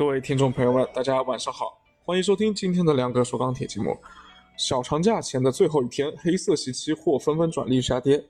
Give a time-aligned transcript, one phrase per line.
[0.00, 3.94] 各位听众朋友们，大家晚上好，欢迎收听今天的梁哥说钢铁节目。
[4.56, 8.24] 小长假前的最后一天，黑色系期货纷纷转利下跌，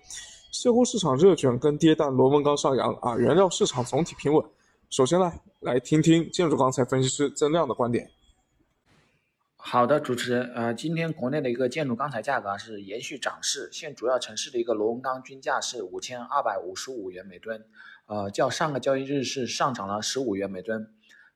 [0.50, 4.44] 现货市场热卷跟跌但螺纹钢上扬啊，原料市场总体平稳。
[4.88, 8.10] 首先呢，来听听建筑钢材分析师曾亮的观点。
[9.54, 17.64] 好的，主持人，呃，今天国内的一个建筑钢材价格是延续涨势，现主要城市的一个螺纹钢均价是五千二百五十五元每吨，
[18.06, 20.92] 呃，较上个交易日是上涨了十五元每吨。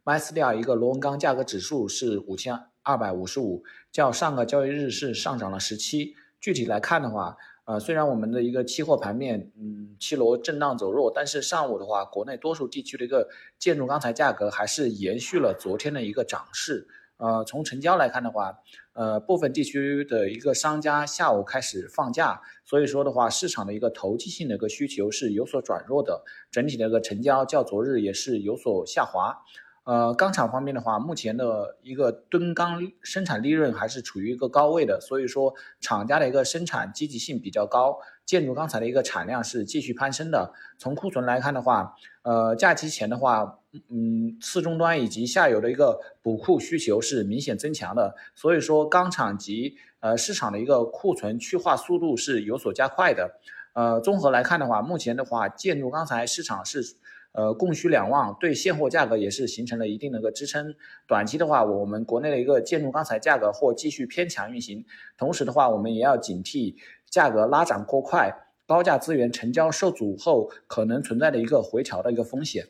[0.06, 6.14] 麦斯利尔一个螺纹钢价格指数是五千二百五十五，较上个交易日是上涨了十七。
[6.38, 13.26] 具体来看的话，呃，虽然我们的一个期货盘面，嗯，期螺震荡走弱，但是上午的话，国内多数地区的一个
[13.58, 16.86] 建筑钢材价格还是延续了昨天的一个涨势。
[17.16, 18.58] 呃，从成交来看的话，
[18.92, 29.38] 呃，部分地区的一个商家下午开始放假，所以说的话，市场的一个投机性的一个需求是有所转弱的，整体的一个成交较昨日也是有所下滑。
[29.84, 40.54] 呃，钢厂方面的话，目前的一个吨钢生产利润还是处于一个高位的，所以说厂家的一个生产积极性比较高，建筑钢材的一个产量是继续攀升的。
[40.78, 43.58] 从库存来看的话，呃，假期前的话，
[43.90, 53.38] 嗯，次终端以及下游的一个补库需求是明显增强的，所以说钢厂及呃市场的一个库存去化速度是有所加快的。
[53.74, 56.96] 呃，综合来看的话，目前的话，建筑钢材市场是。
[57.34, 60.72] 呃，供需两旺，对现货价格也是形成了一定的一个支撑。
[61.04, 64.84] 短期的话，我们国内的一个建筑钢材价格或继续偏强运行。
[65.18, 66.76] 同时的话，我们也要警惕
[67.10, 68.32] 价格拉涨过快，
[68.68, 72.68] 高价资源成交受阻后可能存在的一个回调的一个风险。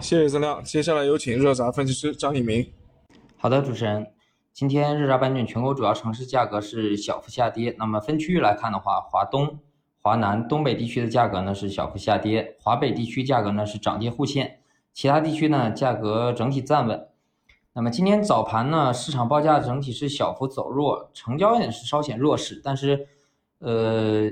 [0.00, 2.72] 谢谢曾亮，接下来有请热轧分析师张一鸣。
[3.36, 4.06] 好的，主持人，
[4.54, 7.76] 今天热轧板卷全国主要城市价格是小幅下跌。
[7.78, 9.58] 那么分区域来看的话，华东。
[10.04, 14.58] 华南、东北地区的价格呢是小幅下跌，华北地区价格呢是涨跌互现，
[14.92, 17.08] 其他地区呢价格整体站稳。
[17.72, 22.60] 那么今天早盘呢，市场报价整体是小幅走弱，成交也是稍显弱势。
[22.62, 23.08] 但是，
[23.60, 24.24] 呃，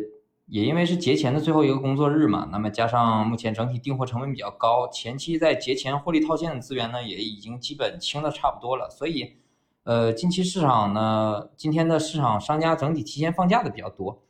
[0.45, 9.37] 也因为是节前的最后一个工作日嘛，那么加上目前整体订货成本比较高，前期在节前获利套现的资源呢也已经基本清的差不多了，所以，
[9.85, 14.23] 呃，近期市场呢，今天的市场商家整体提前放假的比较多。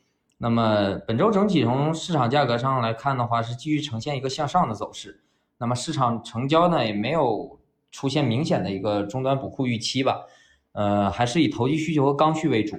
[0.42, 5.22] 那么本周整体从市场价格上来看的话，是继续呈现一个向上的走势。
[5.58, 7.60] 那么市场成交呢，也没有
[7.92, 10.22] 出现明显的一个终端补库预期吧？
[10.72, 12.76] 呃，还是以投机需求和刚需为主。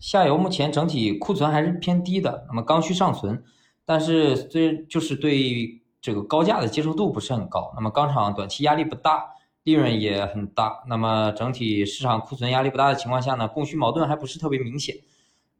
[0.00, 3.40] 下游目前整体库存还是偏低的，那么刚需尚存，
[3.84, 7.72] 但是虽就是对这个高价的接受度不是很高。
[7.76, 9.24] 那么钢厂短期压力不大，
[9.62, 10.82] 利润也很大。
[10.88, 14.96] 那么整体市场库存压力不大的情况下呢，供需矛盾还不是特别明显。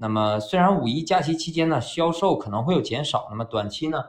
[0.02, 4.02] 那么虽然五一假期期间呢，销售可能会有减少，那么短期呢，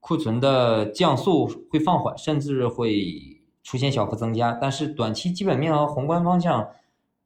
[0.00, 6.68] 库存的降速会放缓，甚至会出现小幅增加，但是短期基本面和宏观方向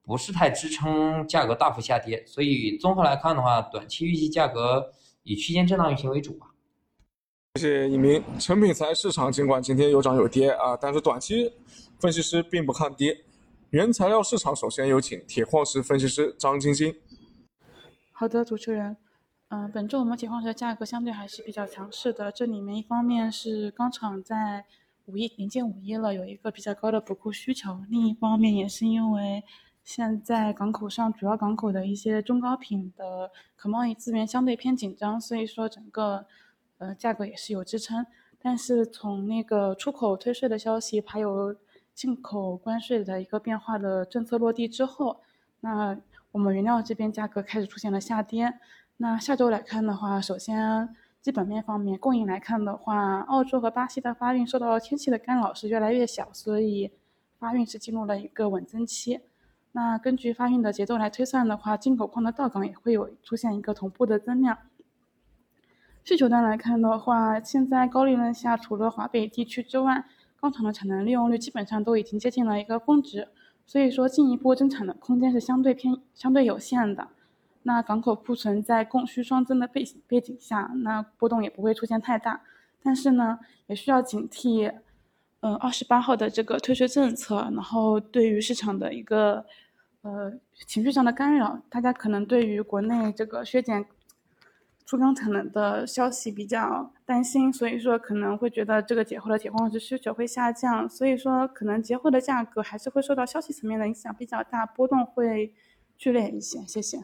[0.03, 4.91] 不是太支撑价格大幅下跌，所以综合来看的话，短期预计价格
[5.23, 6.49] 以区间震荡运行为主吧。
[7.55, 8.23] 谢谢一鸣。
[8.39, 11.51] 成品材市场尽管今天有涨有跌啊，但是短期
[11.99, 13.25] 分析师并不看跌。
[13.71, 16.95] 原材料市场首先有请铁矿石分析师张晶晶。
[18.21, 18.99] 好的，主持人，
[19.49, 22.31] 嗯，本周我们铁矿石价格相对还是比较强势的。
[22.31, 24.67] 这里面一方面是钢厂在
[25.07, 29.43] 五一临近五一了，有一个比较高的补库需求；另一方面也是因为
[29.83, 36.27] 现在港口上主要港口的一些中高品的可贸易资源相对偏紧张，所以说整个
[36.77, 38.05] 呃价格也是有支撑。
[38.39, 41.57] 但是从那个出口退税的消息，还有
[41.95, 45.23] 进口关税的一个变化的政策落地之后，
[45.61, 45.99] 那。
[46.33, 48.55] 我们原料这边价格开始出现了下跌。
[48.99, 56.93] 那下周来看的话，首先基本面方面，供应来看的话，澳洲和巴西的发运受到天气的干扰是越来越小，所以
[57.39, 59.21] 发运是进入了一个稳增期。
[59.73, 64.59] 那根据发运的节奏来推算的话，进口矿的到港也会有出现一个同步的增量。
[66.05, 70.05] 需求端来看的话，现在高利润下，除了华北地区之外，
[70.41, 73.29] 钢厂的产能利用率基本上都已经接近了一个峰值。
[73.71, 77.07] 所以说，进一步增产的空间是相对偏、相对有限的。
[77.63, 82.41] 那港口库存在供需双增的背背景下，那波动也不会出现太大。
[82.83, 83.39] 但是呢，
[83.69, 84.75] 也需要警惕，
[85.39, 89.47] 呃，二十八号的这个退税政策，然后对于市场的一个
[90.03, 90.33] 呃
[90.67, 91.63] 情绪上的干扰。
[91.69, 93.87] 大家可能对于国内这个削减。
[94.91, 105.55] 出钢产能的消息比较担心，所以说可能会觉得这个节后的铁矿石需求会下降，所以说可能节后的价格还是会受到消息层面的影响比较大，波动会
[105.97, 106.59] 剧烈一些。
[106.67, 106.99] 谢谢。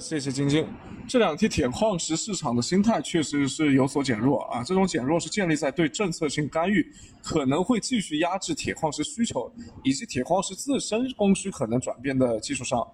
[0.00, 0.66] 谢谢晶晶。
[1.06, 6.90] 这两天铁矿石市场的心态确实是有所减弱啊，这种减弱是建立在对政策性干预
[7.22, 9.52] 可能会继续压制铁矿石需求，
[9.84, 12.90] 以及铁矿石自身供需可能转变的基础上。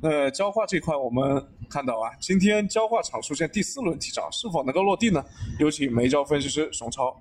[0.00, 5.24] 那焦化这块，我们看到啊，今天焦化厂出现第四轮提涨，是否能够落地呢？
[5.58, 7.20] 有请煤焦分析师熊超。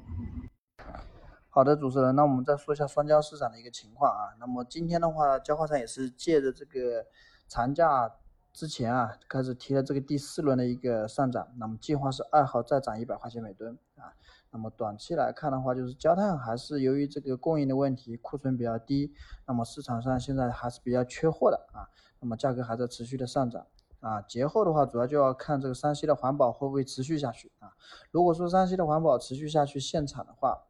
[1.50, 4.36] 好的，主持人，那我们再说一下双焦市场的一个情况啊。
[4.40, 7.06] 那么今天的话，焦化厂也是借着这个
[7.48, 8.12] 长假。
[8.54, 14.10] 之前啊，开始提了这个第四轮的一个上涨，那么计划是二号再涨一百块钱每吨啊。
[14.52, 19.14] 那么短期来看的话，就是焦炭还是由于这个供应的问题，库存比较低，
[19.46, 21.90] 那么市场上现在还是比较缺货的啊。
[22.20, 23.68] 那么价格还在持续的上涨
[24.00, 24.22] 啊。
[24.22, 27.74] 节后的话，主要就要看这个山西的环保会不会持续下去啊。
[28.10, 30.64] 如果说山西的环保持续下去，限产的话，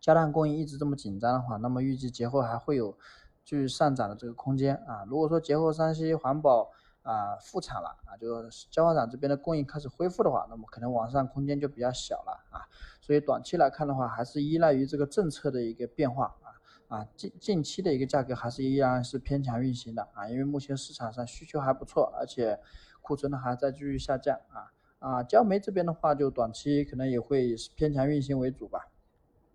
[0.00, 2.96] 焦炭供应一直这么紧张的话，那么预计节后还会有
[3.44, 5.04] 继续上涨的这个空间啊。
[5.06, 6.70] 如果说节后山西环保，
[7.02, 12.68] 啊，复产了啊，就是焦化厂这边的供应开始恢复的话，那么可能往上空间就比较小了啊，
[13.00, 22.60] 所以短期来看的话，还是依赖于这个政策的一个变化啊啊，近近期的一个价格还是依然是偏强运行的啊，因为目前市场上需求还不错，而且
[23.00, 28.88] 库存呢还在继续下降啊啊，焦煤这边的话，就短期可能也会是偏强运行为主吧。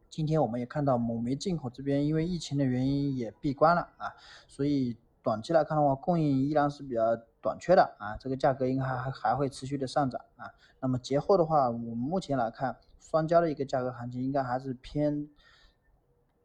[0.10, 4.16] 今天我们也看到某煤进口这边因为疫情的原因也闭关了啊，
[4.48, 4.96] 所以
[5.26, 7.02] 短期来看的话，供应依然是比较。
[7.42, 10.50] 短缺的啊，这个价格应该还还会持续的上涨啊。
[10.82, 15.30] 那么节后的话，我们目前来看，双焦的一个价格行情应该还是偏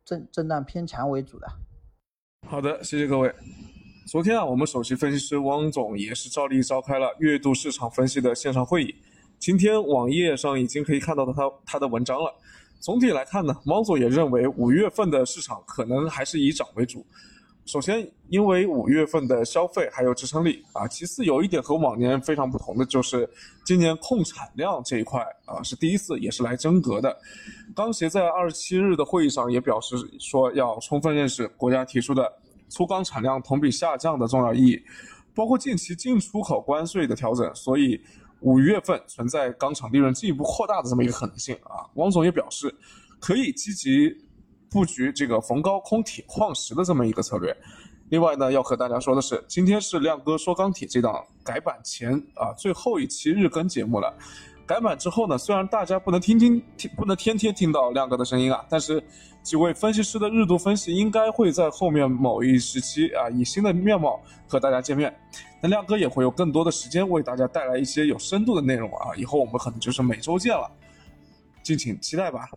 [0.05, 1.49] 震震荡偏强为主的。
[2.47, 3.35] 好的，谢谢各位。
[4.06, 8.94] 昨天啊，我们首席分析师汪总也是照例召开了月度市场分析的线上会议。
[9.38, 12.31] 今天网页上已经可以看到他他的文章了。
[12.79, 17.06] 总体来看呢，汪总也认为五月份的市场可能还是以涨为主。
[17.70, 20.88] 首先，因为五月份的消费还有支撑力啊。
[20.88, 23.31] 其次，有一点和往年非常不同的就是，
[23.64, 27.17] 今年控产量这一块啊是第一次，也是来真格的。
[27.72, 32.28] 钢协在二十七日的会议上也表示说，要充分认识国家提出的
[32.69, 34.82] 粗钢产量同比下降的重要意义，
[35.32, 37.55] 包括近期进出口关税的调整。
[37.55, 38.00] 所以，
[38.40, 41.87] 五月份存在钢厂利润进一步扩大的这么一个可能性啊。
[41.94, 42.75] 汪总也表示，
[43.20, 44.28] 可以积极。
[44.70, 47.55] 布局这个逢高空铁矿石的这么一个策略。
[48.08, 54.12] 另外呢，要和大家说的是，今天是亮哥说钢铁这档改版前啊最后一期日更节目了。
[54.67, 59.02] 改版之后呢，虽然大家不能听听听不能天天听到亮哥的声音啊，但是
[59.43, 65.12] 几位分析师的日度分析应该会在后面某一时期啊以新的面貌和大家见面。
[65.61, 70.70] 那亮哥也会有更多的时间为大家带来一些有深度的内容啊，以后我们可能就是每周见了，
[71.64, 72.49] 敬请期待吧。